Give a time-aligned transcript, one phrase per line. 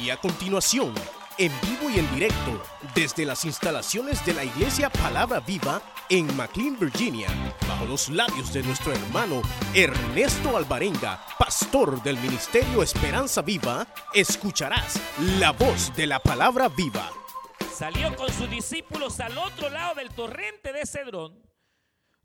[0.00, 0.92] Y a continuación,
[1.38, 2.62] en vivo y en directo,
[2.94, 5.80] desde las instalaciones de la Iglesia Palabra Viva
[6.10, 7.28] en McLean, Virginia,
[7.66, 9.40] bajo los labios de nuestro hermano
[9.74, 15.00] Ernesto Alvarenga, pastor del Ministerio Esperanza Viva, escucharás
[15.38, 17.10] la voz de la Palabra Viva.
[17.72, 21.42] Salió con sus discípulos al otro lado del torrente de Cedrón,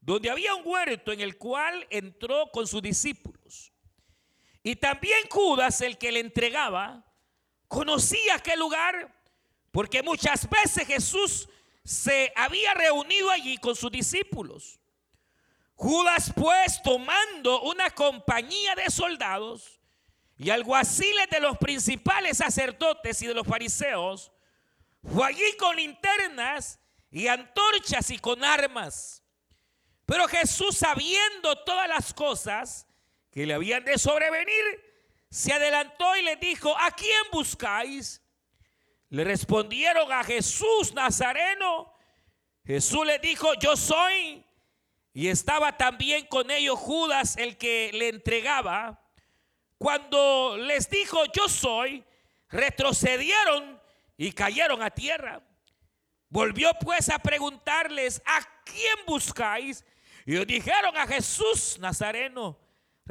[0.02, 3.72] donde había un huerto en el cual entró con sus discípulos.
[4.62, 7.11] Y también Judas, el que le entregaba,
[7.72, 9.10] conocía aquel lugar
[9.72, 11.48] porque muchas veces Jesús
[11.86, 14.78] se había reunido allí con sus discípulos.
[15.76, 19.80] Judas pues tomando una compañía de soldados
[20.36, 24.34] y alguaciles de los principales sacerdotes y de los fariseos,
[25.02, 26.78] fue allí con linternas
[27.10, 29.24] y antorchas y con armas.
[30.06, 32.86] Pero Jesús sabiendo todas las cosas
[33.32, 34.91] que le habían de sobrevenir,
[35.32, 38.22] se adelantó y le dijo, ¿a quién buscáis?
[39.08, 41.94] Le respondieron a Jesús Nazareno.
[42.66, 44.46] Jesús le dijo, yo soy.
[45.14, 49.02] Y estaba también con ellos Judas, el que le entregaba.
[49.78, 52.04] Cuando les dijo, yo soy,
[52.50, 53.82] retrocedieron
[54.18, 55.42] y cayeron a tierra.
[56.28, 59.86] Volvió pues a preguntarles, ¿a quién buscáis?
[60.26, 62.60] Y dijeron a Jesús Nazareno.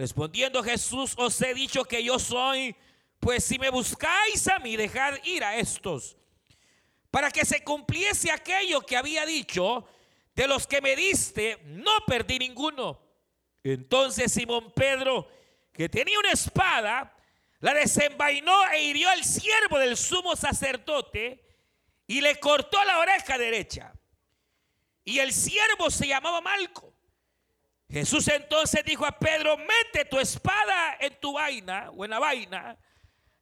[0.00, 2.74] Respondiendo Jesús, os he dicho que yo soy,
[3.18, 6.16] pues si me buscáis a mí, dejad ir a estos,
[7.10, 9.86] para que se cumpliese aquello que había dicho,
[10.34, 12.98] de los que me diste, no perdí ninguno.
[13.62, 15.28] Entonces Simón Pedro,
[15.70, 17.14] que tenía una espada,
[17.58, 21.44] la desenvainó e hirió al siervo del sumo sacerdote
[22.06, 23.92] y le cortó la oreja derecha.
[25.04, 26.89] Y el siervo se llamaba Malco.
[27.90, 32.78] Jesús entonces dijo a Pedro, mete tu espada en tu vaina o en la vaina.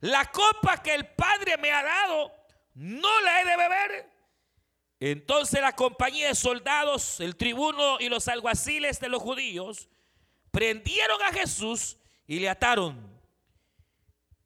[0.01, 2.33] La copa que el Padre me ha dado,
[2.75, 4.11] no la he de beber.
[5.01, 9.89] Entonces la compañía de soldados, el tribuno y los alguaciles de los judíos,
[10.51, 13.07] prendieron a Jesús y le ataron.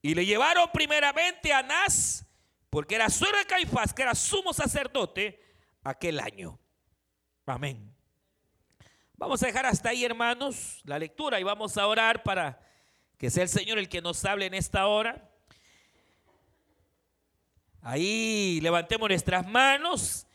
[0.03, 2.27] Y le llevaron primeramente a Anás,
[2.71, 5.41] porque era suegro de Caifás, que era sumo sacerdote
[5.85, 6.59] aquel año.
[7.47, 7.92] Amén.
[9.23, 12.59] Vamos a dejar hasta ahí, hermanos, la lectura y vamos a orar para
[13.17, 15.31] que sea el Señor el que nos hable en esta hora.
[17.83, 20.27] Ahí levantemos nuestras manos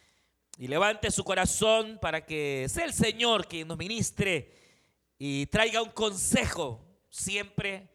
[0.58, 4.54] y levante su corazón para que sea el Señor quien nos ministre
[5.20, 7.90] y traiga un consejo siempre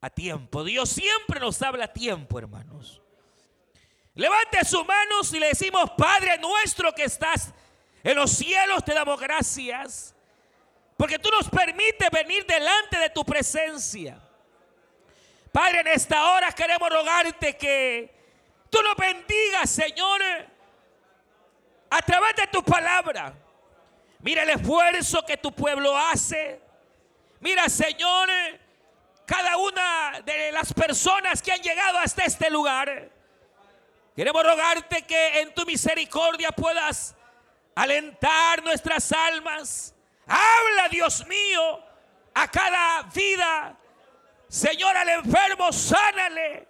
[0.00, 0.64] a tiempo.
[0.64, 3.00] Dios siempre nos habla a tiempo, hermanos.
[4.14, 7.54] Levante sus manos y le decimos, Padre nuestro que estás
[8.02, 10.15] en los cielos, te damos gracias
[10.96, 14.18] porque tú nos permites venir delante de tu presencia.
[15.52, 18.14] Padre, en esta hora queremos rogarte que
[18.70, 20.20] tú nos bendigas, Señor,
[21.90, 23.34] a través de tu palabra.
[24.20, 26.60] Mira el esfuerzo que tu pueblo hace.
[27.40, 28.28] Mira, Señor,
[29.26, 33.10] cada una de las personas que han llegado hasta este lugar.
[34.14, 37.14] Queremos rogarte que en tu misericordia puedas
[37.74, 39.94] alentar nuestras almas
[40.26, 41.80] Habla, Dios mío,
[42.34, 43.76] a cada vida.
[44.48, 46.68] Señor, al enfermo, sánale.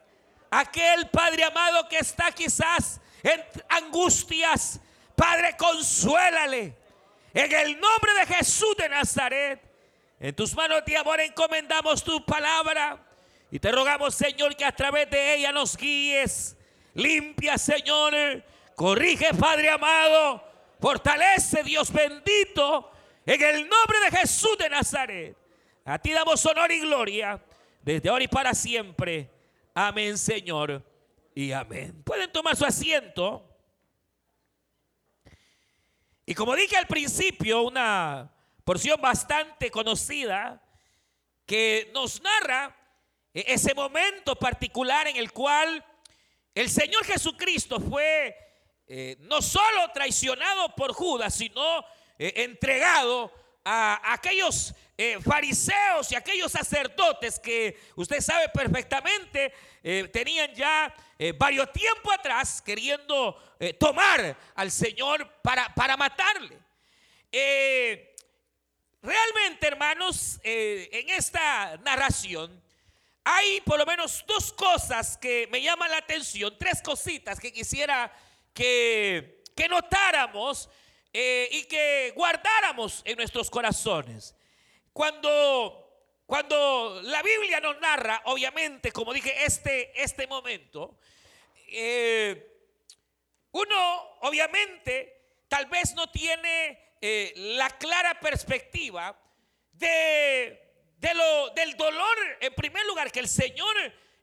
[0.50, 4.80] Aquel Padre amado que está quizás en angustias,
[5.14, 6.76] Padre, consuélale.
[7.34, 9.60] En el nombre de Jesús de Nazaret,
[10.20, 12.98] en tus manos de amor encomendamos tu palabra.
[13.50, 16.56] Y te rogamos, Señor, que a través de ella nos guíes.
[16.94, 18.14] Limpia, Señor.
[18.74, 20.42] Corrige, Padre amado.
[20.80, 22.92] Fortalece, Dios bendito
[23.26, 25.36] en el nombre de Jesús de Nazaret.
[25.84, 27.42] A ti damos honor y gloria
[27.82, 29.30] desde ahora y para siempre.
[29.74, 30.82] Amén, Señor.
[31.34, 32.02] Y amén.
[32.04, 33.46] Pueden tomar su asiento.
[36.24, 38.32] Y como dije al principio, una
[38.64, 40.62] porción bastante conocida
[41.44, 42.76] que nos narra
[43.32, 45.84] ese momento particular en el cual
[46.54, 48.34] el Señor Jesucristo fue
[48.88, 51.84] eh, no solo traicionado por Judas, sino
[52.18, 53.32] eh, entregado
[53.64, 59.52] a aquellos eh, fariseos y aquellos sacerdotes que usted sabe perfectamente
[59.82, 60.94] eh, tenían ya
[61.38, 63.42] varios tiempo atrás queriendo
[63.78, 66.58] tomar al Señor para, para matarle.
[69.00, 72.62] realmente, hermanos, en esta narración
[73.24, 78.12] hay por lo menos dos cosas que me llaman la atención, tres cositas que quisiera
[78.52, 80.68] que, que notáramos
[81.18, 84.36] eh, y que guardáramos en nuestros corazones.
[84.92, 85.82] Cuando
[86.26, 90.98] cuando la Biblia nos narra, obviamente, como dije, este, este momento,
[91.68, 92.68] eh,
[93.52, 99.18] uno obviamente tal vez no tiene eh, la clara perspectiva
[99.72, 100.60] de,
[100.98, 103.74] de lo, del dolor, en primer lugar, que el Señor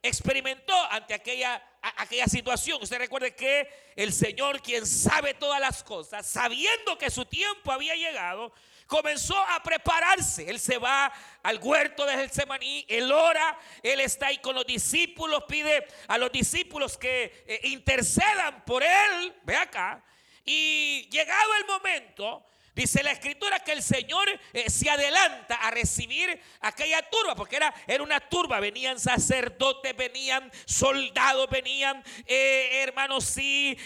[0.03, 1.63] experimentó ante aquella,
[1.97, 2.81] aquella situación.
[2.81, 7.95] Usted recuerde que el Señor, quien sabe todas las cosas, sabiendo que su tiempo había
[7.95, 8.53] llegado,
[8.87, 10.49] comenzó a prepararse.
[10.49, 11.11] Él se va
[11.43, 16.31] al huerto de Getsemaní, él ora, él está ahí con los discípulos, pide a los
[16.31, 20.03] discípulos que eh, intercedan por él, ve acá,
[20.45, 22.45] y llegado el momento,
[22.75, 27.73] Dice la escritura que el Señor eh, se adelanta a recibir aquella turba, porque era,
[27.85, 33.77] era una turba, venían sacerdotes, venían soldados, venían eh, hermanos, sí,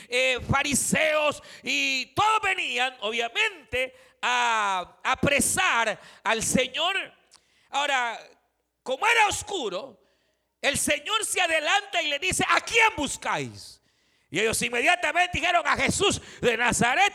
[0.50, 6.96] fariseos, y todos venían, obviamente, a apresar al Señor.
[7.72, 8.18] Ahora,
[8.84, 10.00] como era oscuro,
[10.62, 13.82] el Señor se adelanta y le dice, ¿a quién buscáis?
[14.30, 17.14] Y ellos inmediatamente dijeron a Jesús de Nazaret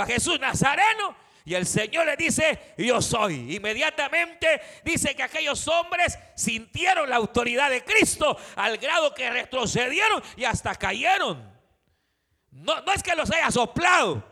[0.00, 1.16] a Jesús Nazareno.
[1.44, 3.56] Y el Señor le dice, yo soy.
[3.56, 10.44] Inmediatamente dice que aquellos hombres sintieron la autoridad de Cristo al grado que retrocedieron y
[10.44, 11.50] hasta cayeron.
[12.50, 14.22] No, no es que los haya soplado,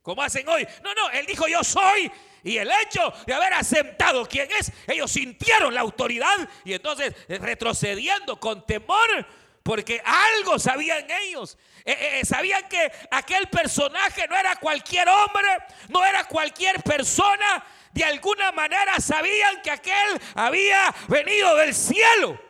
[0.00, 0.66] como hacen hoy.
[0.82, 2.10] No, no, él dijo yo soy.
[2.42, 8.38] Y el hecho de haber aceptado quién es, ellos sintieron la autoridad y entonces retrocediendo
[8.38, 9.26] con temor,
[9.66, 11.58] porque algo sabían ellos.
[11.84, 15.48] Eh, eh, sabían que aquel personaje no era cualquier hombre,
[15.88, 17.64] no era cualquier persona.
[17.92, 22.40] De alguna manera sabían que aquel había venido del cielo.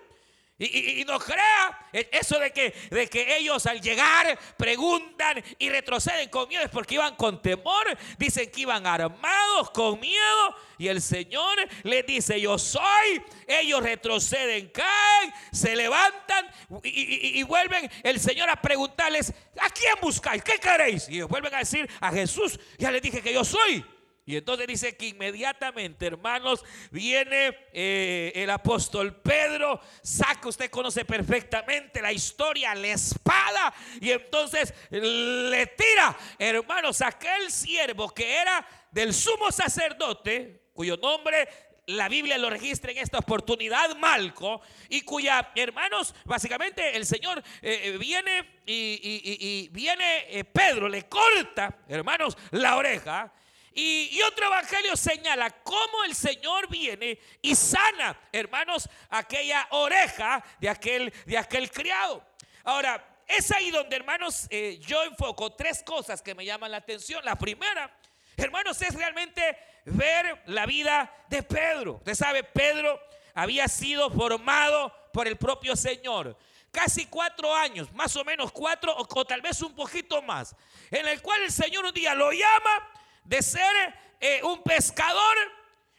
[0.58, 6.48] Y, no crea eso de que, de que ellos al llegar preguntan y retroceden con
[6.48, 7.86] miedo es porque iban con temor.
[8.16, 10.56] Dicen que iban armados con miedo.
[10.78, 13.22] Y el Señor les dice, yo soy.
[13.46, 16.46] Ellos retroceden, caen, se levantan
[16.82, 20.42] y, vuelven el Señor a preguntarles, ¿a quién buscáis?
[20.42, 21.08] ¿Qué queréis?
[21.10, 22.58] Y vuelven a decir, a Jesús.
[22.78, 23.84] Ya les dije que yo soy.
[24.28, 32.02] Y entonces dice que inmediatamente, hermanos, viene eh, el apóstol Pedro, saca, usted conoce perfectamente
[32.02, 39.52] la historia, la espada, y entonces le tira, hermanos, aquel siervo que era del sumo
[39.52, 41.48] sacerdote, cuyo nombre
[41.86, 47.80] la Biblia lo registra en esta oportunidad, Malco, y cuya, hermanos, básicamente el Señor eh,
[47.84, 53.32] eh, viene y, viene Pedro, le corta, hermanos, la oreja.
[53.78, 61.12] Y, otro evangelio señala cómo el Señor viene y sana, hermanos, aquella oreja de aquel,
[61.26, 62.26] de aquel criado.
[62.64, 67.22] Ahora, es ahí donde, hermanos, eh, yo enfoco tres cosas que me llaman la atención.
[67.22, 67.94] La primera,
[68.38, 71.96] hermanos, es realmente ver la vida de Pedro.
[71.96, 72.98] Usted sabe, Pedro
[73.34, 76.34] había sido formado por el propio Señor
[76.72, 80.56] casi cuatro años, más o menos cuatro o, o, tal vez un poquito más,
[80.90, 82.90] en el cual el Señor un día lo llama
[83.26, 85.36] de ser eh, un pescador,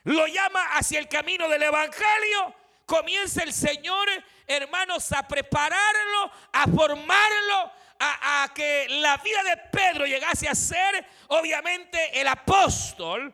[0.03, 2.55] lo llama hacia el camino del Evangelio.
[2.85, 4.07] Comienza el Señor,
[4.47, 12.19] hermanos, a prepararlo, a formarlo, a, que la vida de Pedro llegase a ser, obviamente,
[12.19, 13.33] el apóstol.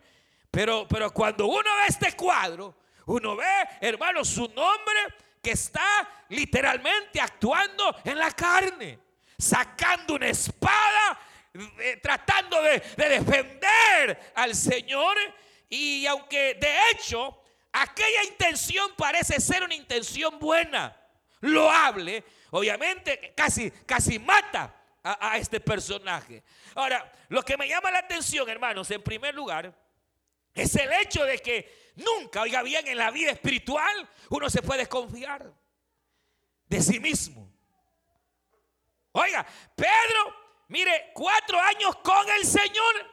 [0.49, 2.75] Pero, pero cuando uno ve este cuadro,
[3.05, 3.45] uno ve,
[3.81, 8.97] hermanos, su nombre que está literalmente actuando en la carne,
[9.37, 11.19] sacando una espada
[11.53, 15.15] eh, tratando de, defender al Señor.
[15.69, 17.41] Y aunque de hecho
[17.71, 20.95] aquella intención parece ser una intención buena,
[21.41, 26.43] loable, obviamente casi, casi mata a, a, este personaje.
[26.75, 29.73] Ahora, lo que me llama la atención, hermanos, en primer lugar,
[30.53, 34.81] es el hecho de que nunca, oiga bien, en la vida espiritual uno se puede
[34.81, 35.51] desconfiar
[36.67, 37.51] de sí mismo.
[39.11, 39.45] Oiga,
[39.75, 40.42] Pedro
[40.73, 43.11] Mire, cuatro años con el Señor.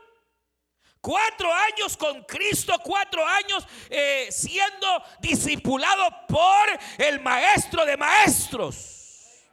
[0.99, 9.45] Cuatro años con Cristo, cuatro años eh, siendo discipulado por el maestro de maestros.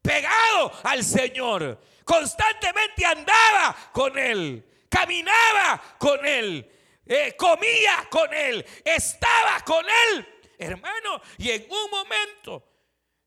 [0.00, 1.78] Pegado al Señor.
[2.02, 4.86] Constantemente andaba con Él.
[4.88, 6.66] Caminaba con Él.
[7.04, 8.64] Eh, comía con Él.
[8.82, 10.40] Estaba con Él.
[10.56, 12.72] Hermano, y en un momento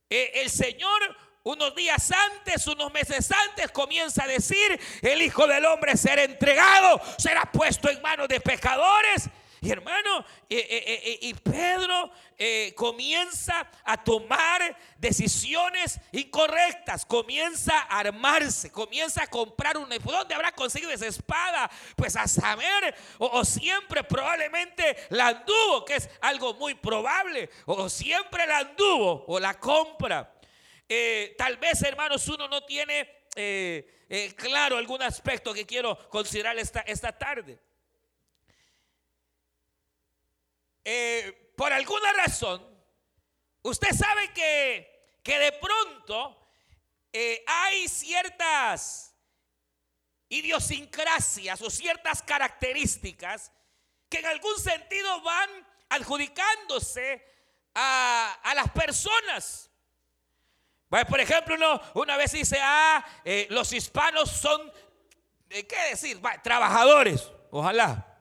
[0.09, 1.15] eh, el Señor
[1.45, 6.99] unos días antes, unos meses antes, comienza a decir, el Hijo del Hombre será entregado,
[7.17, 9.29] será puesto en manos de pecadores.
[9.61, 12.11] Y hermano, eh, eh, eh, y Pedro
[12.75, 19.97] comienza a tomar decisiones incorrectas, comienza a armarse, comienza a comprar una...
[19.97, 21.71] ¿Dónde habrá conseguido esa espada?
[21.95, 28.45] Pues a saber, o, siempre probablemente la anduvo, que es algo muy probable, o siempre
[28.45, 30.34] la anduvo o la compra.
[31.37, 33.27] Tal vez, hermanos, uno no tiene
[34.35, 37.59] claro algún aspecto que quiero considerar esta, esta tarde.
[40.87, 42.63] Eh, por alguna razón,
[43.63, 46.47] usted sabe que, que de pronto
[47.11, 49.15] eh, hay ciertas
[50.29, 53.51] idiosincrasias o ciertas características
[54.09, 55.49] que en algún sentido van
[55.89, 57.25] adjudicándose
[57.73, 59.71] a, las personas.
[61.03, 64.71] Por ejemplo, uno una vez dice, ah, eh, los hispanos son,
[65.49, 66.21] ¿qué decir?
[66.41, 68.15] trabajadores, ojalá.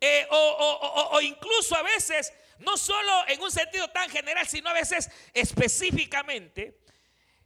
[0.00, 5.10] Eh, o, incluso a veces, no solo en un sentido tan general, sino a veces
[5.34, 6.78] específicamente,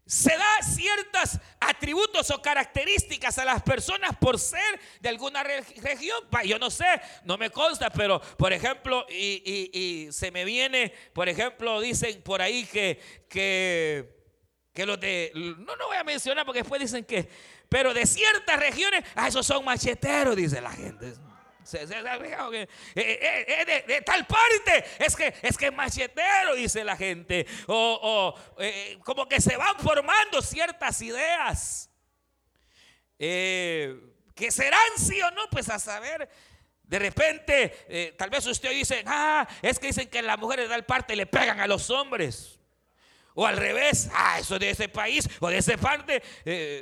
[0.06, 6.18] se da ciertos atributos o características a las personas por ser de alguna región.
[6.44, 6.86] Yo no sé,
[7.24, 12.64] no me consta, pero por ejemplo, y, se me viene, por ejemplo, dicen por ahí
[12.64, 14.14] que, que,
[14.72, 17.28] que los de, no, no voy a mencionar porque después dicen que,
[17.68, 21.14] pero de ciertas regiones, ah, esos son macheteros, dice la gente.
[21.64, 27.46] Eh, eh, eh, de, tal parte es que es que machetero, dice la gente.
[27.66, 28.34] O,
[29.04, 31.90] como que se van formando ciertas ideas.
[33.18, 36.28] que serán sí o no, pues a saber.
[36.82, 40.84] De repente, tal vez usted dice, ah, es que dicen que las mujeres de tal
[40.84, 42.58] parte le pegan a los hombres.
[43.34, 46.22] O al revés, ah, eso de ese país o de esa parte,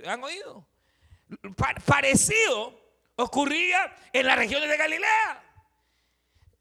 [0.07, 0.67] ¿han oído?
[1.85, 2.80] parecido
[3.21, 5.43] ocurría en las regiones de Galilea.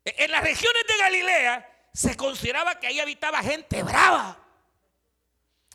[0.05, 4.37] E-, en las regiones de Galilea se consideraba que ahí habitaba gente brava.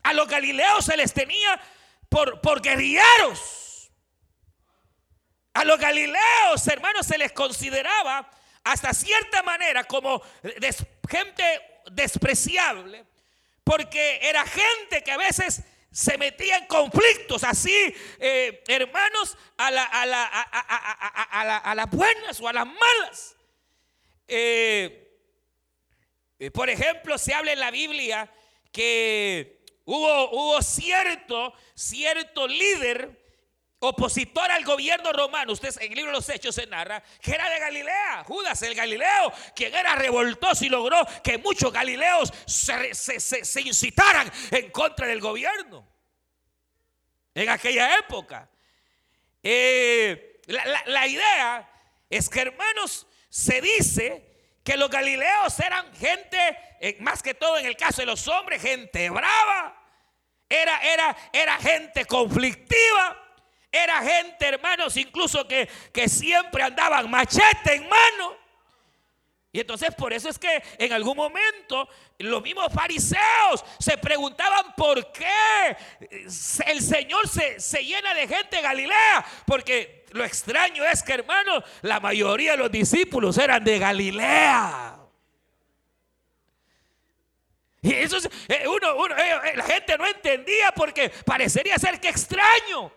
[0.02, 1.60] A los galileos se les tenía
[2.08, 3.90] por, por guerrilleros.
[5.54, 8.28] A los galileos, hermanos, se les consideraba
[8.64, 10.22] hasta cierta manera como
[11.08, 11.44] gente
[11.92, 13.04] despreciable,
[13.62, 15.62] porque era gente que a veces
[15.94, 19.70] se metía en conflictos así, eh, hermanos, a,
[21.76, 23.36] las buenas o a las malas.
[24.26, 25.16] Eh,
[26.40, 28.28] eh, por ejemplo, se habla en la Biblia
[28.72, 31.54] que hubo, cierto
[32.48, 33.23] líder
[33.86, 37.48] opositor al gobierno romano, ustedes en el libro de los Hechos se narra, que era
[37.48, 44.30] de Galilea, Judas el Galileo, quien era revoltoso y logró que muchos galileos se, incitaran
[44.50, 45.86] en contra del gobierno.
[47.34, 48.48] En aquella época.
[49.42, 51.70] Eh, la, idea
[52.08, 56.38] es que, hermanos, se dice que los galileos eran gente,
[56.80, 59.80] eh, más que todo en el caso de los hombres, gente brava.
[60.48, 63.23] Era, era, era gente conflictiva.
[63.74, 68.36] Era gente, hermanos, incluso que, que siempre andaban machete en mano.
[69.50, 71.88] Y entonces por eso es que en algún momento
[72.18, 75.76] los mismos fariseos se preguntaban por qué
[76.66, 79.24] el Señor se, se llena de gente de Galilea.
[79.46, 84.98] Porque lo extraño es que, hermanos, la mayoría de los discípulos eran de Galilea.
[87.82, 88.16] Y eso
[88.48, 92.90] eh, uno, uno, eh, la gente no entendía porque parecería ser que extraño.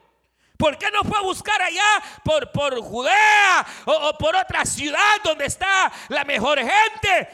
[0.57, 5.45] ¿Por qué no fue a buscar allá por, por Judea o, por otra ciudad donde
[5.45, 7.29] está la mejor gente?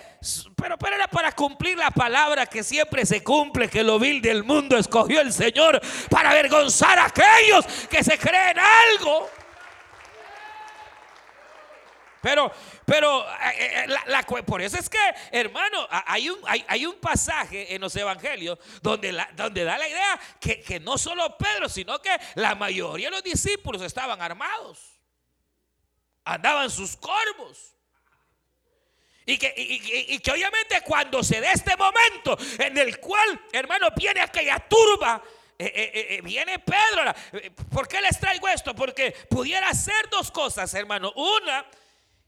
[0.55, 4.43] Pero, pero, era para cumplir la palabra que siempre se cumple, que lo vil del
[4.43, 9.29] mundo escogió el Señor para avergonzar a aquellos que se creen algo.
[12.23, 12.49] Pero,
[12.85, 14.97] pero eh, eh, por eso es que,
[15.29, 20.79] hermano, hay un, hay, un pasaje en los evangelios donde, donde da la idea que,
[20.79, 24.79] no solo Pedro, sino que la mayoría de los discípulos estaban armados.
[26.23, 27.75] Andaban sus corvos.
[29.25, 34.21] Y que, y, que, obviamente cuando se dé este momento en el cual, hermano, viene
[34.21, 35.21] aquella turba,
[35.59, 37.13] eh, viene Pedro.
[37.69, 38.73] ¿Por qué les traigo esto?
[38.73, 41.11] Porque pudiera ser dos cosas, hermano.
[41.17, 41.65] Una,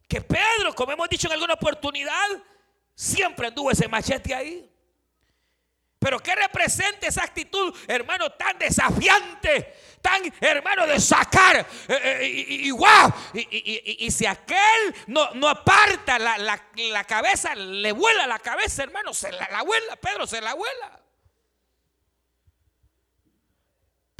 [0.07, 2.27] que Pedro, como hemos dicho en alguna oportunidad,
[2.93, 4.71] siempre anduvo ese machete ahí.
[5.99, 9.73] Pero ¿qué representa esa actitud, hermano, tan desafiante?
[10.01, 11.57] Tan, hermano, de sacar.
[11.57, 13.11] Eh, eh, y, wow.
[13.33, 19.49] Y, si aquel no, no aparta la, cabeza, le vuela la cabeza, hermano, se la,
[19.49, 19.95] la vuela.
[19.95, 21.04] Pedro se la vuela.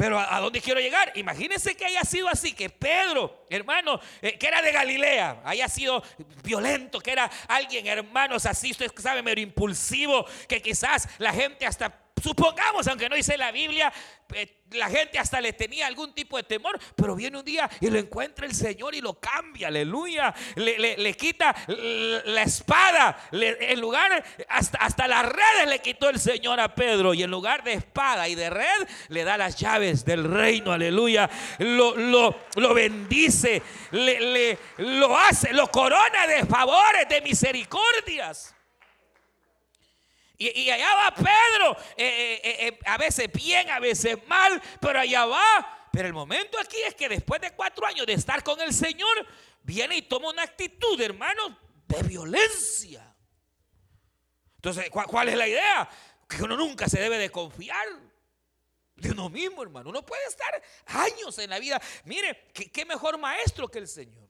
[0.06, 1.12] Pero ¿a, dónde quiero llegar?
[1.16, 6.04] Imagínense que haya sido así, que Pedro, hermano, eh, que era de Galilea, haya sido
[6.44, 12.05] violento, que era alguien, hermanos, así, usted sabe, medio impulsivo, que quizás la gente hasta
[12.26, 13.94] supongamos, aunque no dice la Biblia,
[14.34, 17.88] eh, la gente hasta le tenía algún tipo de temor, pero viene un día y
[17.92, 20.34] lo encuentra el Señor y lo cambia, aleluya.
[20.56, 26.74] Le, quita la espada, en lugar, hasta, hasta las redes le quitó el Señor a
[26.74, 30.72] Pedro y en lugar de espada y de red, le da las llaves del reino,
[30.72, 31.30] aleluya.
[31.60, 38.55] Lo, lo, lo bendice, le, lo hace, lo corona de favores, de misericordias.
[40.38, 45.26] Y, allá va Pedro, eh, eh, eh, a veces bien, a veces mal, pero allá
[45.26, 45.88] va.
[45.92, 49.26] Pero el momento aquí es que después de cuatro años de estar con el Señor,
[49.64, 53.16] viene y toma una actitud, hermano, de violencia.
[54.58, 55.90] Entonces, ¿cuál, es la idea?
[56.28, 57.88] Que uno nunca se debe de confiar
[58.96, 59.90] de uno mismo, hermano.
[59.90, 61.82] Uno puede estar años en la vida.
[62.04, 64.25] Mire, qué mejor maestro que el Señor.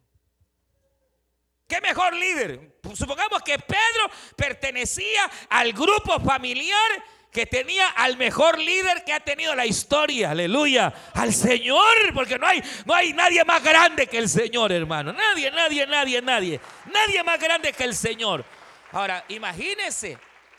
[1.68, 2.78] ¿Qué mejor líder?
[2.94, 7.04] Supongamos que Pedro pertenecía al grupo familiar
[7.36, 12.48] que tenía al mejor líder que ha tenido la historia, aleluya, al Señor, porque no
[12.48, 15.12] hay, no hay nadie más grande que el Señor, hermano.
[15.12, 16.62] Nadie, nadie, nadie, nadie.
[16.94, 18.46] Nadie más grande que el Señor.
[18.94, 20.18] Ahora, imagínense,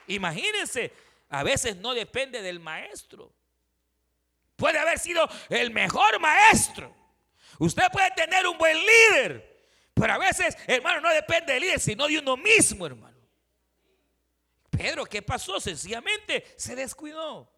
[0.08, 0.92] imagínense,
[1.30, 3.32] a veces no depende del maestro.
[4.54, 6.94] Puede haber sido el mejor maestro.
[7.58, 9.55] Usted puede tener un buen líder,
[9.96, 13.16] pero a veces, hermano, no depende del líder, sino de uno mismo, hermano.
[14.68, 15.58] Pedro, ¿qué pasó?
[15.58, 17.50] Sencillamente se descuidó.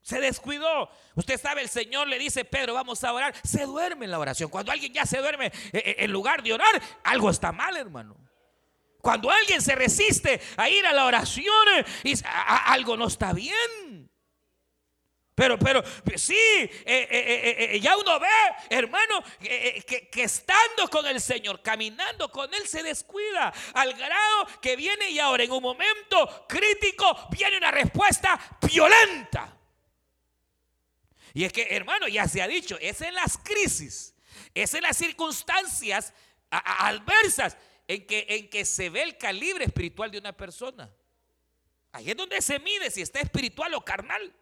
[0.00, 0.88] Se descuidó.
[1.16, 3.34] Usted sabe, el Señor le dice, Pedro, vamos a orar.
[3.42, 4.48] Se duerme en la oración.
[4.50, 8.16] Cuando alguien ya se duerme eh, eh, en lugar de orar, algo está mal, hermano.
[9.00, 11.44] Cuando alguien se resiste a ir a la oración,
[12.04, 12.14] y
[12.66, 14.08] algo no está bien.
[15.38, 15.84] Pero, pero,
[16.16, 18.26] sí, eh, eh, eh, ya uno ve,
[18.70, 24.74] hermano, que, que, estando con el Señor, caminando con Él, se descuida al grado que
[24.74, 29.56] viene y ahora en un momento crítico viene una respuesta violenta.
[31.34, 34.16] Y es que, hermano, ya se ha dicho, es en las crisis,
[34.52, 36.14] es en las circunstancias
[36.50, 40.92] adversas en que, en que se ve el calibre espiritual de una persona.
[41.92, 44.34] Ahí es donde se mide si está espiritual o carnal.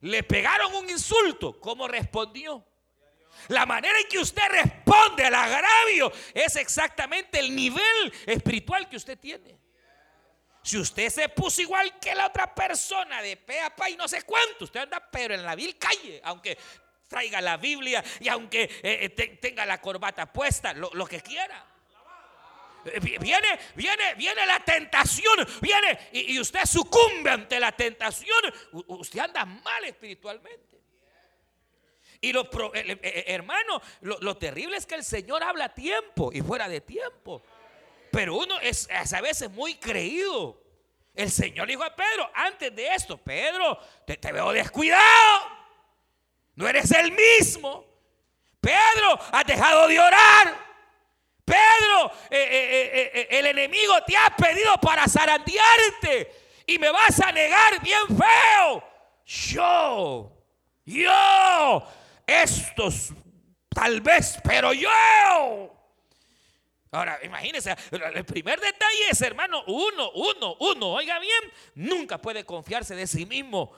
[0.00, 1.60] Le pegaron un insulto.
[1.60, 2.64] ¿Cómo respondió?
[3.48, 9.18] La manera en que usted responde al agravio es exactamente el nivel espiritual que usted
[9.18, 9.58] tiene.
[10.62, 14.06] Si usted se puso igual que la otra persona de pe a pa y no
[14.06, 16.58] sé cuánto, usted anda pero en la vil calle, aunque
[17.08, 21.66] traiga la Biblia y aunque eh, eh, tenga la corbata puesta, lo que quiera.
[22.84, 28.42] Eh, viene, viene, viene la tentación, viene y, usted sucumbe ante la tentación.
[28.72, 30.80] usted anda mal espiritualmente.
[32.22, 32.42] Y lo,
[32.74, 36.80] eh, eh, hermano, lo, terrible es que el Señor habla a tiempo y fuera de
[36.80, 37.42] tiempo.
[38.12, 40.60] Pero uno es, a veces muy creído.
[41.14, 45.60] El Señor dijo a Pedro, antes de esto, Pedro, te, te veo descuidado.
[46.54, 47.86] No eres el mismo.
[48.60, 50.69] Pedro, has dejado de orar.
[51.50, 56.32] Pedro, eh, eh, eh, el enemigo te ha pedido para zarandearte
[56.66, 58.84] y me vas a negar bien feo.
[59.26, 60.32] Yo,
[60.84, 61.82] yo,
[62.26, 63.12] estos
[63.68, 64.88] tal vez, pero yo.
[66.92, 72.94] Ahora, imagínense, el primer detalle es, hermano, uno, uno, uno, oiga bien, nunca puede confiarse
[72.94, 73.72] de sí mismo.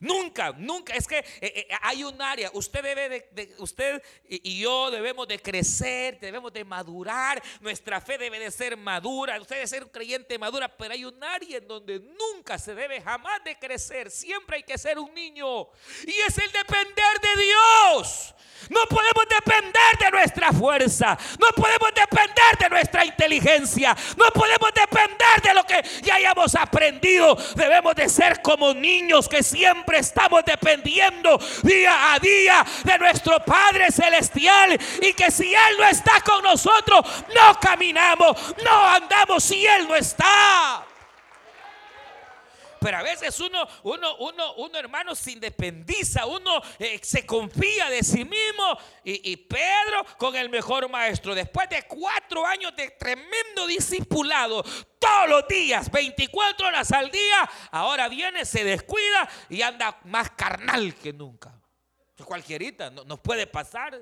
[0.00, 0.94] Nunca, nunca.
[0.94, 2.50] Es que eh, eh, hay un área.
[2.54, 7.42] Usted debe de, usted y yo debemos de crecer, debemos de madurar.
[7.60, 9.38] Nuestra fe debe de ser madura.
[9.38, 13.02] Usted debe ser un creyente madura, pero hay un área en donde nunca se debe
[13.02, 14.10] jamás de crecer.
[14.10, 15.68] Siempre hay que ser un niño.
[16.06, 18.34] Y es el depender de Dios.
[18.70, 21.18] No podemos depender de nuestra fuerza.
[21.38, 23.96] No podemos depender de nuestra inteligencia.
[24.16, 27.36] No podemos depender de lo que ya hayamos aprendido.
[27.54, 33.90] Debemos de ser como niños que siempre estamos dependiendo día a día de nuestro Padre
[33.90, 34.78] Celestial.
[35.02, 39.96] Y que si Él no está con nosotros, no caminamos, no andamos si Él no
[39.96, 40.86] está.
[42.80, 48.02] Pero a veces uno, uno, uno, uno hermano se independiza, uno eh, se confía de
[48.02, 48.78] sí mismo.
[49.04, 54.62] Y, Pedro con el mejor maestro, después de cuatro años de tremendo discipulado,
[54.98, 60.94] todos los días, 24 horas al día, ahora viene, se descuida y anda más carnal
[60.94, 61.52] que nunca.
[62.24, 64.00] Cualquierita, no, nos puede pasar.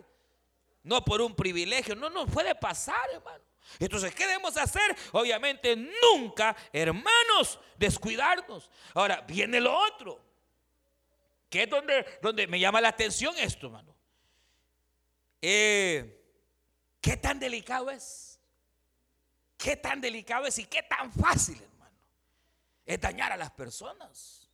[0.83, 3.48] No por un privilegio, no nos puede pasar, hermano.
[3.79, 4.97] Entonces, ¿qué debemos hacer?
[5.13, 8.71] Obviamente, nunca, hermanos, descuidarnos.
[8.95, 10.25] Ahora, viene lo otro.
[11.49, 13.95] Que es donde, me llama la atención esto, hermano.
[15.41, 16.21] Eh,
[17.01, 18.41] ¿Qué tan delicado es?
[19.57, 21.97] ¿Qué tan delicado es y qué tan fácil, hermano?
[22.85, 24.49] Es dañar a las personas.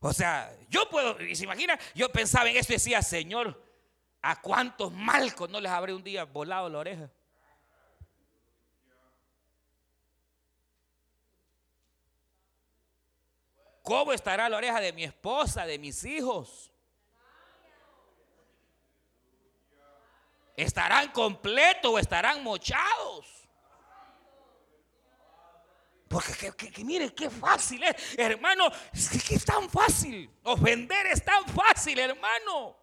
[0.00, 3.67] O sea, yo puedo, y se imagina, yo pensaba en esto y decía, Señor,
[4.22, 7.10] ¿a cuántos malcos no les habré un día volado la oreja?
[13.82, 16.70] ¿Cómo estará la oreja de mi esposa, de mis hijos?
[20.54, 23.48] ¿Estarán completos o estarán mochados?
[26.08, 30.30] Porque que, mire qué fácil es, hermano, es que es tan fácil.
[30.42, 32.76] Ofender es tan fácil, hermano.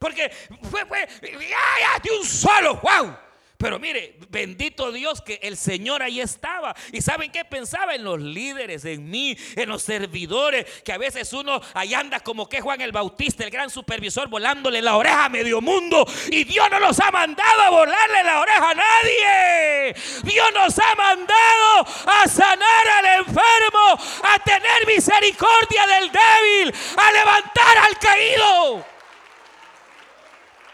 [0.00, 0.30] Porque
[0.70, 3.14] fue, fue, ya, de un solo, wow.
[3.58, 6.74] Pero mire, bendito Dios que el Señor ahí estaba.
[6.90, 7.94] ¿Y saben qué pensaba?
[7.94, 12.48] En los líderes, en mí, en los servidores, que a veces uno ahí anda como
[12.48, 16.06] que Juan el Bautista, el gran supervisor, volándole la oreja a medio mundo.
[16.30, 19.94] Y Dios no nos ha mandado a volarle la oreja a nadie.
[20.24, 27.76] Dios nos ha mandado a sanar al enfermo, a tener misericordia del débil, a levantar
[27.76, 28.89] al caído.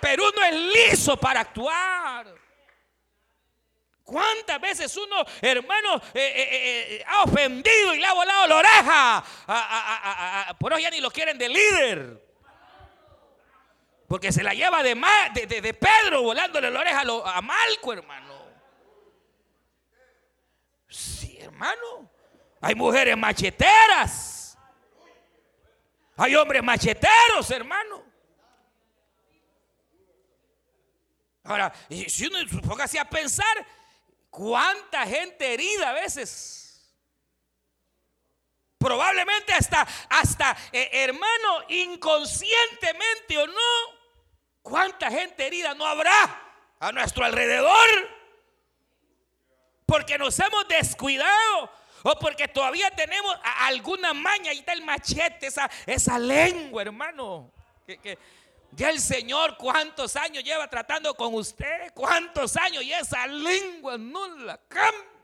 [0.01, 2.47] Pero uno es liso para actuar.
[4.07, 9.25] ¿Cuántas veces uno, hermano, eh, eh, eh, ha ofendido y le ha volado la oreja?
[10.61, 12.27] por eso ya ni lo quieren de líder.
[14.07, 18.47] Porque se la lleva de, de, Pedro volándole la oreja a, Malco, hermano.
[20.89, 22.09] Sí, hermano.
[22.61, 24.57] Hay mujeres macheteras.
[26.17, 28.05] Hay hombres macheteros, hermano.
[31.47, 33.67] Ahora, si uno se ponga así a pensar,
[34.37, 36.95] ¿Cuánta gente herida a veces?
[38.77, 43.99] Probablemente hasta, hasta eh, hermano, inconscientemente o no,
[44.61, 46.39] ¿cuánta gente herida no habrá
[46.79, 47.89] a nuestro alrededor?
[49.87, 51.71] Porque nos hemos descuidado
[52.03, 57.51] o porque todavía tenemos alguna maña, ahí está el machete, esa, esa lengua, hermano.
[57.87, 58.19] que,
[58.77, 64.29] ya el Señor cuántos años lleva tratando con usted, cuántos años y esa lengua no
[64.37, 65.17] la cambia.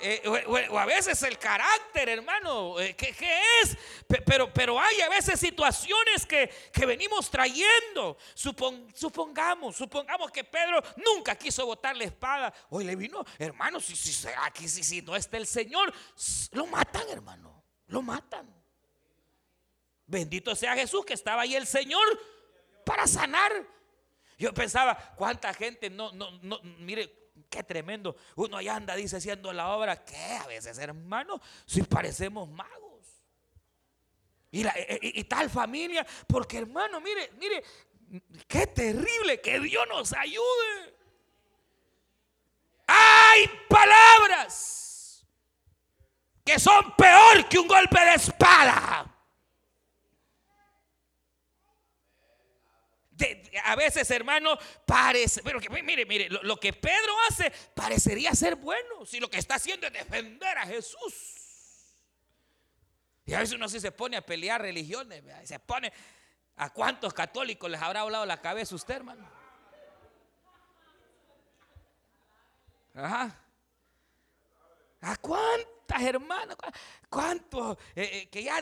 [0.00, 3.10] Eh, o, a veces el carácter, hermano, eh, ¿qué,
[3.62, 3.76] es?
[4.24, 6.52] Pero, pero hay a veces situaciones que,
[6.86, 8.16] venimos trayendo.
[8.34, 12.54] supongamos, supongamos que Pedro nunca quiso botar la espada.
[12.70, 15.92] Hoy le vino, hermano, si, si, aquí si, si no está el Señor,
[16.52, 18.57] lo matan, hermano, lo matan.
[20.08, 22.02] Bendito sea Jesús que estaba ahí el Señor
[22.84, 23.52] para sanar.
[24.38, 28.16] Yo pensaba, cuánta gente no, no, no, mire, qué tremendo.
[28.34, 33.04] Uno allá anda, dice, haciendo la obra, que a veces, hermano, si parecemos magos.
[34.50, 37.62] Y, e, e, y, tal familia, porque hermano, mire, mire,
[38.46, 40.96] qué terrible, que Dios nos ayude.
[42.86, 45.26] Hay palabras
[46.42, 49.17] que son peor que un golpe de espada.
[53.64, 59.20] A veces, hermano, parece, pero mire, mire, lo, que Pedro hace parecería ser bueno, si
[59.20, 61.96] lo que está haciendo es defender a Jesús.
[63.24, 65.92] Y a veces uno sí se pone a pelear religiones, se pone,
[66.56, 69.28] ¿a cuántos católicos les habrá volado la cabeza usted, hermano?
[72.94, 73.38] Ajá.
[75.00, 76.56] ¿A cuántas hermanas?
[77.08, 78.60] ¿Cuántos eh, eh, que ya,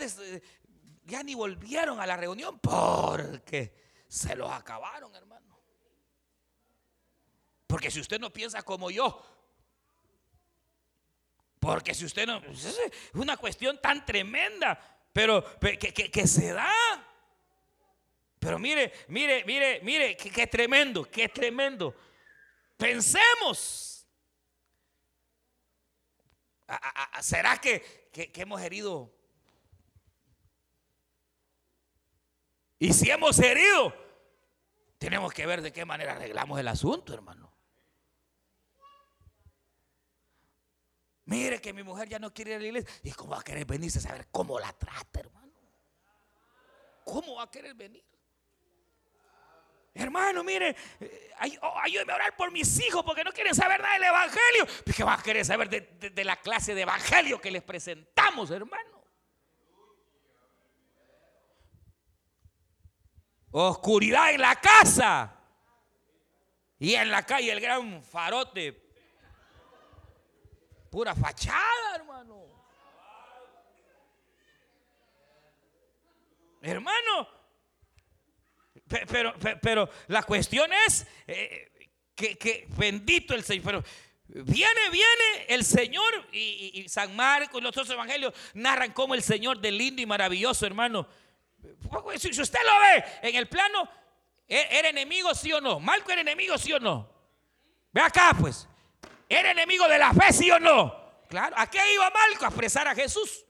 [1.04, 2.58] ya ni volvieron a la reunión?
[2.58, 5.58] Porque se los acabaron, hermano.
[7.66, 9.24] Porque si usted no piensa como yo,
[11.58, 12.78] porque si usted no, pues es
[13.14, 14.78] una cuestión tan tremenda,
[15.12, 16.72] pero que, se da.
[18.38, 21.94] Pero mire, mire, mire, mire, qué tremendo, qué tremendo.
[22.76, 24.06] Pensemos.
[27.20, 29.15] ¿Será que, que, hemos herido?
[32.78, 33.94] Y si hemos herido,
[34.98, 37.52] tenemos que ver de qué manera arreglamos el asunto, hermano.
[41.24, 42.90] Mire que mi mujer ya no quiere ir a la iglesia.
[43.02, 45.52] ¿Y cómo va a querer venirse a saber cómo la trata, hermano?
[47.04, 48.04] ¿Cómo va a querer venir?
[49.92, 51.32] Hermano, mire, eh,
[51.82, 54.66] ayúdeme a orar por mis hijos porque no quieren saber nada del evangelio.
[54.94, 58.85] ¿Qué van a querer saber de la clase de evangelio que les presentamos, hermano?
[63.58, 65.34] Oscuridad en la casa.
[66.78, 68.78] Y en la calle el gran farote.
[70.90, 72.44] Pura fachada, hermano.
[76.60, 77.28] hermano.
[79.08, 83.64] Pero, pero, la cuestión es eh, que, bendito el Señor.
[83.64, 83.84] Pero
[84.44, 89.60] viene, viene el Señor y, San Marcos y los otros evangelios narran cómo el Señor
[89.62, 91.08] de lindo y maravilloso, hermano.
[92.18, 93.88] Si, usted lo ve en el plano,
[94.48, 95.80] ¿e, ¿era enemigo sí o no?
[95.80, 97.08] ¿Marco era enemigo sí o no?
[97.92, 98.68] Ve acá pues.
[99.28, 101.06] ¿Era enemigo de la fe sí o no?
[101.28, 102.44] Claro, ¿a qué iba Marco?
[102.44, 103.44] A expresar a Jesús.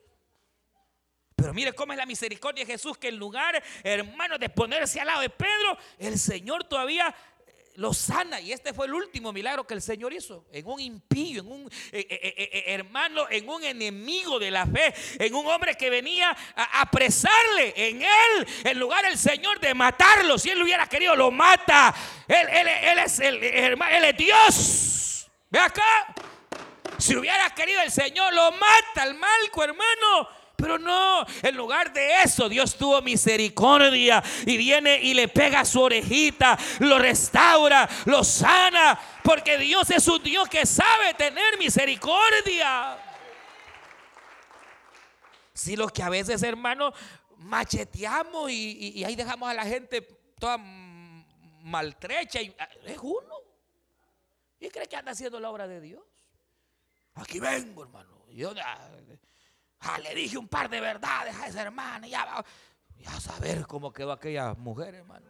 [1.36, 5.06] Pero mire cómo es la misericordia de Jesús, que en lugar, hermano, de ponerse al
[5.06, 7.14] lado de Pedro, el Señor todavía
[7.76, 8.40] lo sana.
[8.40, 10.46] Y este fue el último milagro que el Señor hizo.
[10.52, 15.34] En un impío, en un eh, eh, hermano, en un enemigo de la fe, en
[15.34, 17.72] un hombre que venía a apresarle.
[17.76, 21.94] En él, en lugar el Señor de matarlo, si él lo hubiera querido, lo mata.
[22.26, 25.30] Él, es, el, él es Dios.
[25.50, 26.14] Ve acá.
[26.98, 30.28] Si hubiera querido el Señor, lo mata al malco, hermano.
[30.56, 35.82] Pero no, en lugar de eso, Dios tuvo misericordia y viene y le pega su
[35.82, 42.96] orejita, lo restaura, lo sana, porque Dios es un Dios que sabe tener misericordia.
[45.52, 46.92] Si lo que a veces, hermano,
[47.36, 50.02] macheteamos y, ahí dejamos a la gente
[50.38, 53.34] toda maltrecha, ah, es uno.
[54.58, 56.02] ¿Y cree que anda haciendo la obra de Dios?
[57.14, 58.24] Aquí vengo, hermano.
[58.30, 58.52] Yo,
[59.80, 62.06] ah, le dije un par de verdades a esa hermana.
[62.06, 62.44] Ya,
[62.98, 65.26] ya a saber cómo quedó aquella mujer, hermano.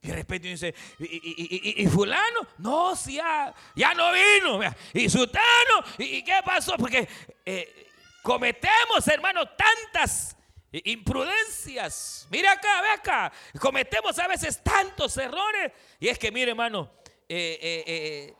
[0.00, 2.46] Y de repente dice, ¿y, fulano?
[2.58, 4.60] No, si ya, ya no vino.
[4.92, 6.76] Y sutano, ¿y, qué pasó?
[6.76, 7.08] Porque
[7.46, 7.90] eh,
[8.22, 10.36] cometemos, hermano, tantas
[10.72, 12.28] imprudencias.
[12.30, 13.32] Mira acá, ve acá.
[13.58, 15.72] Cometemos a veces tantos errores.
[15.98, 16.92] Y es que, mire, hermano,
[17.26, 18.34] eh, eh,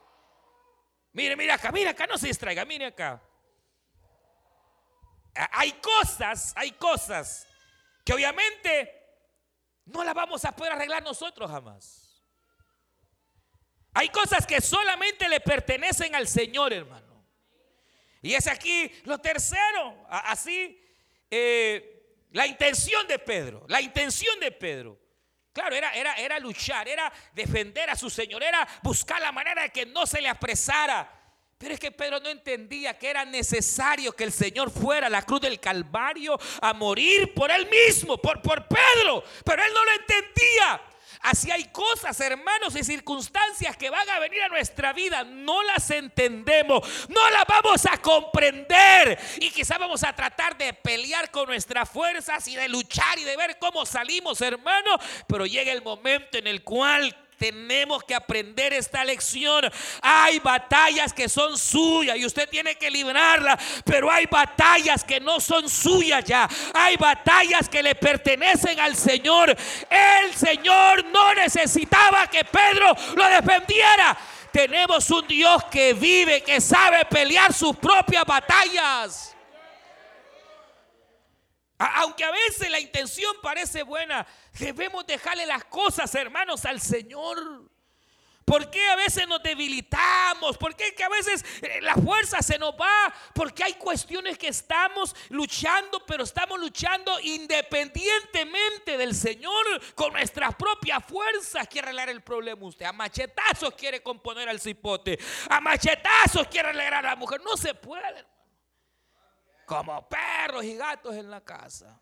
[1.13, 3.23] mire, mira acá, mira acá, no se distraiga, mire acá
[5.35, 7.47] hay cosas, hay cosas
[8.05, 9.05] que obviamente
[9.87, 12.23] no las vamos a poder arreglar nosotros jamás.
[13.95, 17.25] Hay cosas que solamente le pertenecen al Señor, hermano.
[18.23, 20.81] Y es aquí lo tercero, así,
[21.31, 25.01] eh, la intención de Pedro, la intención de Pedro.
[25.53, 29.71] Claro, era, era, era luchar, era defender a su Señor, era buscar la manera de
[29.71, 31.14] que no se le apresara
[31.59, 35.23] pero es que Pedro no entendía que era necesario que el Señor fuera a la
[35.23, 39.25] cruz del Calvario a morir por él mismo, por, por Pedro.
[39.45, 40.83] Pero él no lo entendía.
[41.25, 45.25] Así hay cosas, hermanos, y circunstancias que van a venir a nuestra vida.
[45.25, 49.19] No las entendemos, no las vamos a comprender.
[49.41, 53.39] Y quizás vamos a tratar de pelear con nuestras fuerzas y de luchar y de
[53.39, 54.99] ver cómo salimos, hermano.
[55.27, 59.71] Pero llega el momento en el cual tenemos que aprender esta lección.
[60.03, 65.41] Hay batallas que son suyas y usted tiene que librarlas, pero hay batallas que no
[65.41, 66.49] son suyas ya.
[66.75, 69.57] Hay batallas que le pertenecen al Señor.
[69.91, 74.17] El Señor no necesitaba que Pedro lo defendiera.
[74.53, 79.34] Tenemos un Dios que vive, que sabe pelear sus propias batallas.
[82.05, 84.27] Aunque a veces la intención parece buena,
[84.59, 87.71] debemos dejarle las cosas, hermanos, al Señor.
[88.45, 90.59] ¿Por qué a veces nos debilitamos?
[90.59, 93.11] ¿Por qué que a veces eh, la fuerza se nos va?
[93.35, 99.65] Porque hay cuestiones que estamos luchando, pero estamos luchando independientemente del Señor
[99.95, 101.67] con nuestras propias fuerzas.
[101.69, 102.85] Quiere arreglar el problema usted.
[102.85, 105.19] A machetazos quiere componer al cipote.
[105.49, 107.41] A machetazos quiere arreglar a la mujer.
[107.41, 108.34] No se puede
[109.65, 112.01] como perros y gatos en la casa.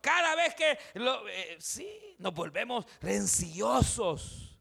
[0.00, 4.58] Cada vez que lo, eh, sí, nos volvemos rencillosos.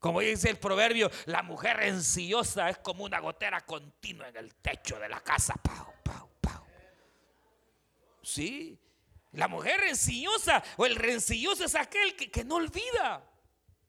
[0.00, 4.98] Como dice el proverbio, la mujer rencillosa es como una gotera continua en el techo
[4.98, 5.54] de la casa.
[5.54, 6.64] Pau, pau, pau.
[8.22, 8.78] Sí,
[9.32, 13.22] la mujer rencillosa o el rencilloso es aquel que, que no olvida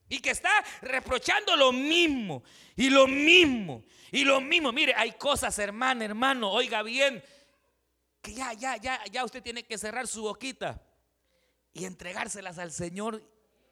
[0.10, 2.44] y que está reprochando lo mismo
[2.76, 7.24] y lo mismo y lo mismo, mire, hay cosas, hermano, hermano, oiga bien,
[8.22, 10.82] que ya, ya, ya, ya usted tiene que cerrar su boquita
[11.74, 13.22] y entregárselas al Señor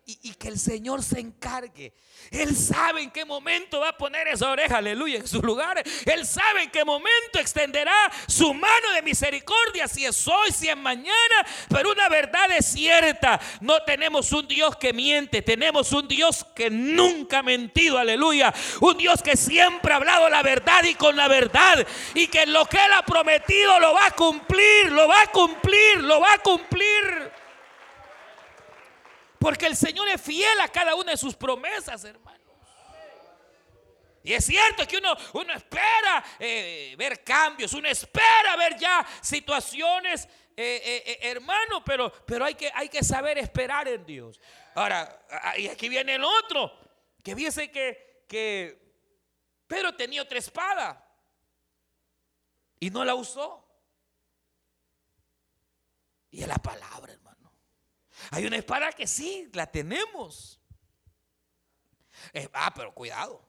[0.08, 1.91] y, que el Señor se encargue.
[2.30, 5.82] Él sabe en qué momento va a poner esa oreja, aleluya, en su lugar.
[6.06, 7.96] Él sabe en qué momento extenderá
[8.28, 11.46] su mano de misericordia, si es hoy, si es mañana.
[11.70, 16.70] Pero una verdad es cierta, no tenemos un Dios que miente, tenemos un Dios que
[16.70, 18.54] nunca ha mentido, aleluya.
[18.82, 21.86] Un Dios que siempre ha hablado la verdad y con la verdad.
[22.13, 25.98] Y que lo que Él ha prometido lo va a cumplir, lo va a cumplir,
[26.02, 27.35] lo va a cumplir.
[29.39, 32.41] Porque el Señor es fiel a cada una de sus promesas, hermanos.
[34.26, 40.28] Y es cierto que uno, uno espera eh, ver cambios, uno espera ver ya situaciones,
[40.58, 44.41] eh, eh, hermano, pero, pero hay, que, hay que saber esperar en Dios.
[44.74, 45.21] Ahora,
[45.58, 46.76] y aquí viene el otro,
[47.24, 48.86] que dice que, que
[49.67, 51.08] Pedro tenía otra espada
[52.80, 53.63] y no la usó.
[56.32, 57.14] Y es la palabra.
[58.32, 60.60] Hay una espada que sí, la tenemos.
[62.54, 63.46] ah, pero cuidado.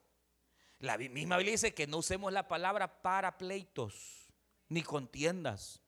[0.81, 4.29] La misma Biblia dice que no usemos la palabra para pleitos
[4.69, 5.81] ni contiendas.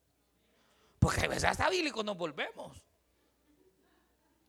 [0.98, 2.82] Porque a veces hasta bíblico nos volvemos.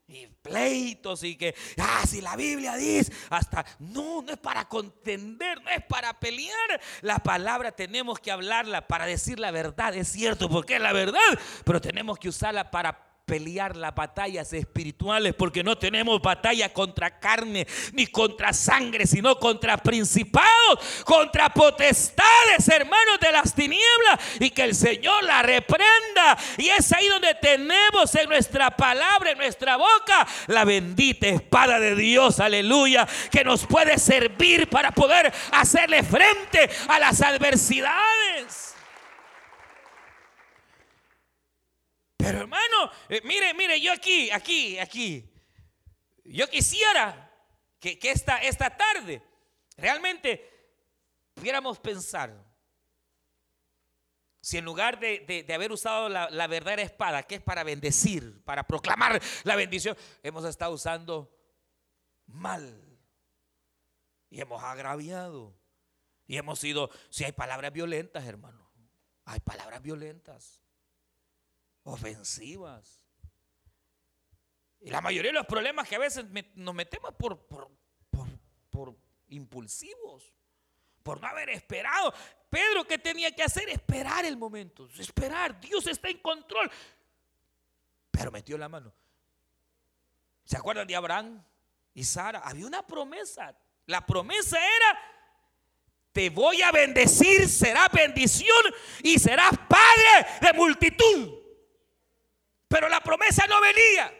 [0.08, 5.62] Y pleitos y que, ah, si la Biblia dice, hasta, no, no es para contender,
[5.62, 6.80] no es para pelear.
[7.02, 11.20] La palabra tenemos que hablarla para decir la verdad, es cierto, porque es la verdad,
[11.64, 17.64] pero tenemos que usarla para pelear las batallas espirituales porque no tenemos batalla contra carne
[17.92, 24.74] ni contra sangre, sino contra principados, contra potestades, hermanos de las tinieblas, y que el
[24.74, 26.36] Señor la reprenda.
[26.58, 31.94] Y es ahí donde tenemos en nuestra palabra, en nuestra boca, la bendita espada de
[31.94, 38.69] Dios, aleluya, que nos puede servir para poder hacerle frente a las adversidades.
[42.20, 45.28] Pero hermano, eh, mire, mire, yo aquí, aquí, aquí,
[46.24, 47.32] yo quisiera
[47.78, 49.22] que, esta, esta tarde
[49.76, 50.48] realmente
[51.34, 52.34] pudiéramos pensar
[54.42, 58.64] si en lugar de, haber usado la, la, verdadera espada, que es para bendecir, para
[58.64, 61.34] proclamar la bendición, hemos estado usando
[62.26, 62.86] mal.
[64.30, 65.58] Y hemos agraviado.
[66.26, 68.70] Y hemos sido, si hay palabras violentas, hermano,
[69.24, 70.59] hay palabras violentas
[71.84, 73.00] ofensivas.
[74.80, 77.70] Y la mayoría de los problemas que a veces nos metemos por, por,
[78.70, 78.96] por,
[79.28, 80.32] impulsivos,
[81.02, 82.14] por no haber esperado.
[82.48, 83.68] Pedro, ¿qué tenía que hacer?
[83.68, 85.60] Esperar el momento, esperar.
[85.60, 86.70] Dios está en control.
[88.10, 88.92] Pero metió la mano.
[90.44, 91.44] ¿Se acuerdan de Abraham
[91.94, 92.40] y Sara?
[92.40, 93.54] Había una promesa.
[93.86, 94.98] La promesa era,
[96.12, 98.62] te voy a bendecir, será bendición
[99.02, 101.39] y serás padre de multitud.
[102.70, 104.16] Pero la promesa no venía.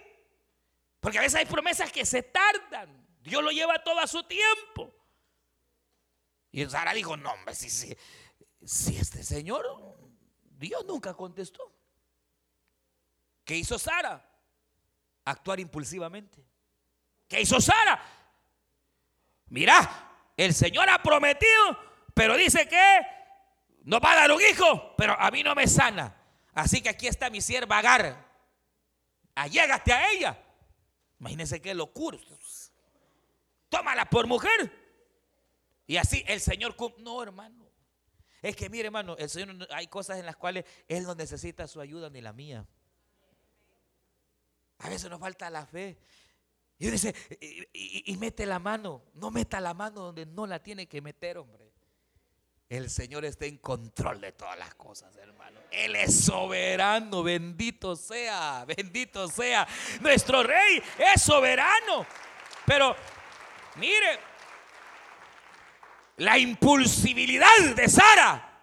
[0.98, 3.06] Porque a veces hay promesas que se tardan.
[3.20, 4.92] Dios lo lleva todo a su tiempo.
[6.50, 7.96] Y Sara dijo, no, hombre, si, si,
[8.64, 9.64] si este señor,
[10.42, 11.72] Dios nunca contestó.
[13.44, 14.28] ¿Qué hizo Sara?
[15.26, 16.44] Actuar impulsivamente.
[17.28, 18.02] ¿Qué hizo Sara?
[19.46, 21.78] Mira, el Señor ha prometido,
[22.14, 23.00] pero dice que
[23.84, 26.16] no va a dar un hijo, pero a mí no me sana.
[26.52, 28.29] Así que aquí está mi sierva Agar
[29.42, 30.38] allégate a ella.
[31.18, 32.18] Imagínense qué locura.
[33.68, 34.72] Tómala por mujer.
[35.86, 36.76] Y así el Señor.
[36.98, 37.68] No, hermano.
[38.42, 41.80] Es que mire, hermano, el Señor hay cosas en las cuales Él no necesita su
[41.80, 42.66] ayuda ni la mía.
[44.78, 45.98] A veces nos falta la fe.
[46.78, 47.14] Y dice,
[47.72, 49.02] y, mete la mano.
[49.14, 51.69] No meta la mano donde no la tiene que meter, hombre.
[52.70, 55.58] El Señor está en control de todas las cosas, hermano.
[55.72, 59.66] Él es soberano, bendito sea, bendito sea.
[60.00, 60.80] Nuestro rey
[61.12, 62.06] es soberano.
[62.64, 62.94] Pero,
[63.74, 64.20] mire,
[66.18, 68.62] la impulsibilidad de Sara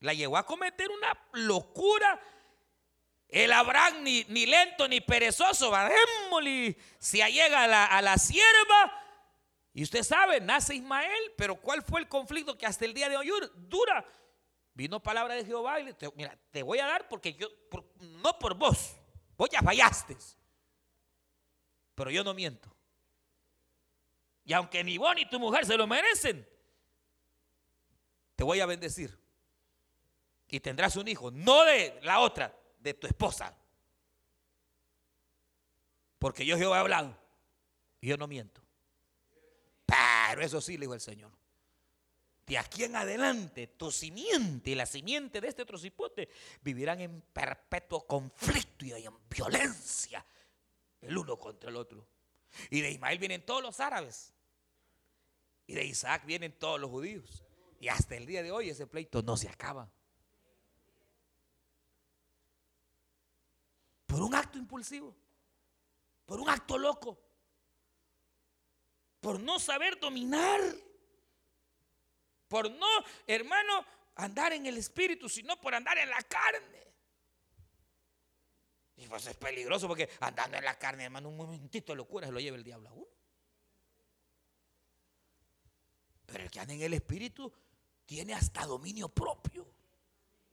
[0.00, 2.18] la llevó a cometer una locura.
[3.28, 5.70] El Abraham ni, lento ni perezoso,
[6.98, 9.03] si llega a la, a la sierva
[9.74, 13.16] y usted sabe, nace Ismael, pero ¿cuál fue el conflicto que hasta el día de
[13.16, 14.06] hoy dura?
[14.72, 17.48] Vino palabra de Jehová y le dijo, mira, te voy a dar porque yo,
[18.22, 18.94] no por vos,
[19.36, 20.16] vos ya fallaste.
[21.96, 22.72] Pero yo no miento.
[24.44, 26.48] Y aunque ni vos ni tu mujer se lo merecen,
[28.36, 29.18] te voy a bendecir.
[30.48, 33.56] Y tendrás un hijo, no de la otra, de tu esposa.
[36.20, 37.18] Porque yo Jehová he hablado
[38.00, 38.63] y yo no miento.
[40.34, 41.30] Pero eso sí, le dijo el Señor.
[42.44, 46.28] De aquí en adelante, tu simiente y la simiente de este otro cipote
[46.60, 50.26] vivirán en perpetuo conflicto y en violencia
[51.02, 52.04] el uno contra el otro.
[52.68, 54.34] Y de Ismael vienen todos los árabes.
[55.68, 57.44] Y de Isaac vienen todos los judíos.
[57.78, 59.88] Y hasta el día de hoy ese pleito no se acaba.
[64.06, 65.14] Por un acto impulsivo.
[66.26, 67.23] Por un acto loco
[69.24, 70.60] por no saber dominar,
[72.46, 72.86] por no,
[73.26, 76.92] hermano, andar en el espíritu, sino por andar en la carne.
[78.98, 82.34] Y pues es peligroso porque andando en la carne, hermano, un momentito de locura se
[82.34, 83.08] lo lleva el diablo a uno.
[86.26, 87.50] Pero el que anda en el Espíritu
[88.04, 89.66] tiene hasta dominio propio.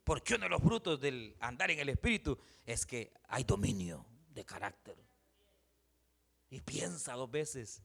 [0.05, 4.45] Porque uno de los frutos del andar en el Espíritu es que hay dominio de
[4.45, 4.95] carácter.
[6.49, 7.81] Y piensa dos veces.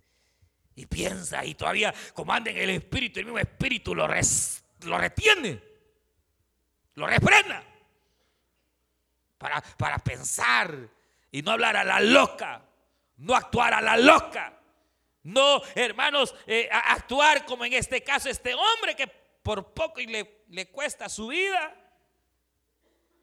[0.76, 5.62] Y piensa y todavía como anda en el Espíritu, el mismo Espíritu lo, lo retiene.
[6.94, 7.64] Lo refrena.
[9.38, 10.74] Para, para pensar
[11.30, 12.62] y no hablar a la loca.
[13.16, 14.56] No actuar a la loca.
[15.26, 20.44] No, hermanos, eh, actuar como en este caso este hombre que por poco y le,
[20.50, 21.74] le cuesta su vida,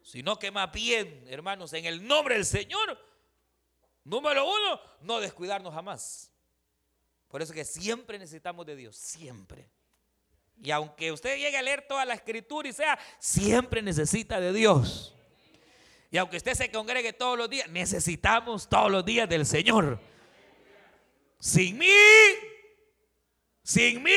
[0.02, 2.98] sino que más bien, hermanos, en el nombre del Señor,
[4.04, 6.30] número uno, no descuidarnos jamás.
[7.34, 9.68] Por eso que siempre necesitamos de Dios, siempre.
[10.62, 15.12] Y aunque usted llegue a leer toda la escritura y sea, siempre necesita de Dios.
[16.12, 19.98] Y aunque usted se congregue todos los días, necesitamos todos los días del Señor.
[21.40, 21.88] Sin mí,
[23.64, 24.12] sin mí,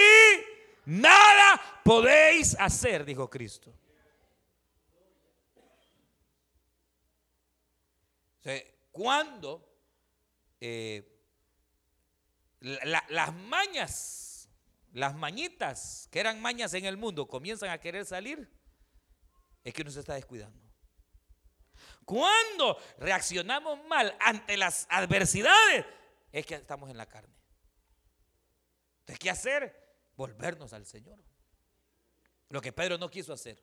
[0.85, 3.73] nada podéis hacer, dijo Cristo.
[8.91, 9.67] cuando
[10.61, 11.16] eh,
[12.59, 14.49] las mañas,
[14.93, 18.51] las mañitas que eran mañas en el mundo comienzan a querer salir,
[19.63, 20.61] es que uno se está descuidando.
[22.05, 25.85] Cuando reaccionamos mal ante las adversidades,
[26.31, 27.35] es que estamos en la carne.
[29.01, 29.87] Entonces, ¿qué hacer?
[30.15, 31.19] Volvernos al Señor.
[32.49, 33.61] Lo que Pedro no quiso hacer.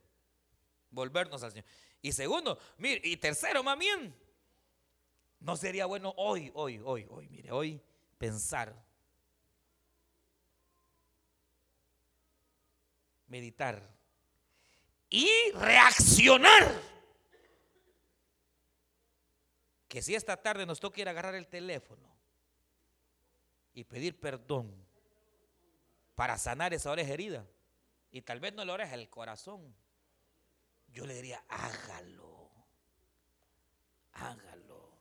[0.90, 1.66] Volvernos al Señor.
[2.02, 4.14] Y segundo, mire, y tercero, más bien,
[5.40, 7.82] no sería bueno hoy, hoy, hoy, hoy, mire, hoy
[8.24, 8.74] pensar,
[13.26, 13.86] meditar
[15.10, 16.80] y reaccionar.
[19.86, 22.08] Que si esta tarde nos toca ir a agarrar el teléfono
[23.74, 24.74] y pedir perdón
[26.14, 27.46] para sanar esa oreja herida,
[28.10, 29.76] y tal vez no la oreja, el corazón,
[30.88, 32.50] yo le diría, hágalo,
[34.12, 34.96] hágalo,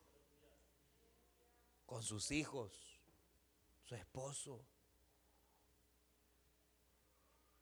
[1.86, 2.93] con sus hijos,
[3.84, 4.66] su esposo.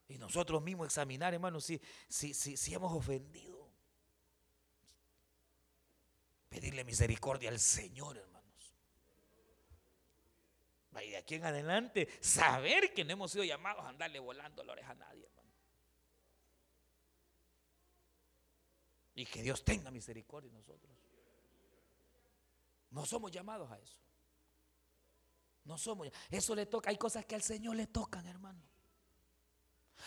[0.08, 3.70] Y nosotros mismos examinar, hermanos, si, si, si, si hemos ofendido
[6.48, 8.42] pedirle misericordia al Señor, hermanos.
[11.02, 14.72] Y de aquí en adelante, saber que no hemos sido llamados a andarle volando la
[14.72, 15.50] oreja a nadie, hermano.
[19.14, 20.92] Y que Dios tenga misericordia de nosotros.
[22.90, 24.01] No somos llamados a eso.
[25.64, 26.08] No somos.
[26.30, 26.90] Eso le toca.
[26.90, 28.62] Hay cosas que al Señor le tocan, hermano.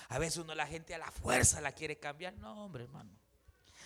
[0.09, 2.33] A veces uno la gente a la fuerza la quiere cambiar.
[2.35, 3.11] No, hombre, hermano.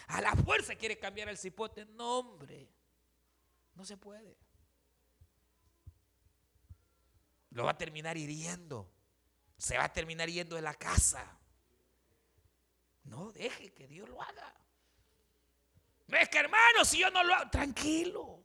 [0.07, 1.86] A la fuerza quiere cambiar el cipote.
[1.86, 2.70] No, hombre.
[3.76, 4.36] No se puede.
[7.51, 8.91] Lo va a terminar hiriendo.
[9.57, 11.38] Se va a terminar yendo de la casa.
[13.03, 14.55] No deje que Dios lo haga.
[16.07, 18.43] No es que hermano, si yo no lo hago, tranquilo.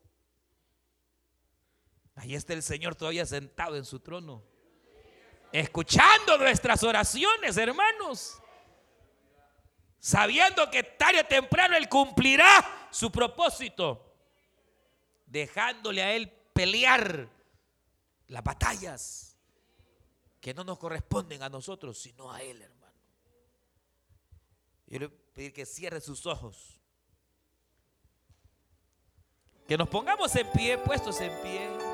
[2.16, 4.42] Ahí está el Señor todavía sentado en su trono.
[5.52, 8.40] Escuchando nuestras oraciones, hermanos
[10.04, 14.14] sabiendo que tarde o temprano Él cumplirá su propósito,
[15.24, 17.26] dejándole a Él pelear
[18.26, 19.38] las batallas
[20.42, 22.92] que no nos corresponden a nosotros, sino a Él, hermano.
[24.88, 26.78] Yo le pedir que cierre sus ojos.
[29.66, 31.93] Que nos pongamos en pie, puestos en pie.